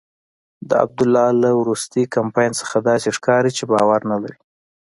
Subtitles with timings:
[0.69, 4.37] د عبدالله له وروستي کمپاین څخه داسې ښکاري چې باور نلري.